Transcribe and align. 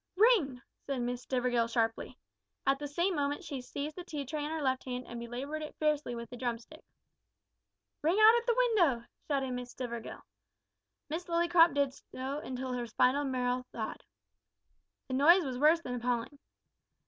"Ring!" 0.15 0.59
said 0.79 0.99
Miss 1.01 1.21
Stivergill 1.21 1.67
sharply. 1.67 2.17
At 2.65 2.79
the 2.79 2.87
same 2.87 3.15
moment 3.15 3.43
she 3.43 3.61
seized 3.61 3.95
the 3.95 4.03
tea 4.03 4.25
tray 4.25 4.43
in 4.43 4.49
her 4.49 4.59
left 4.63 4.83
hand 4.83 5.05
and 5.05 5.19
belaboured 5.19 5.61
it 5.61 5.75
furiously 5.77 6.15
with 6.15 6.27
the 6.31 6.37
drumstick. 6.37 6.83
"Ring 8.01 8.17
out 8.19 8.35
at 8.35 8.47
the 8.47 8.55
window!" 8.57 9.05
shouted 9.27 9.51
Miss 9.51 9.69
Stivergill. 9.71 10.23
Miss 11.07 11.25
Lillycrop 11.29 11.75
did 11.75 11.93
so 11.93 12.39
until 12.39 12.73
her 12.73 12.87
spinal 12.87 13.25
marrow 13.25 13.63
thawed. 13.71 14.03
The 15.07 15.13
noise 15.13 15.45
was 15.45 15.59
worse 15.59 15.81
than 15.81 15.93
appalling. 15.93 16.39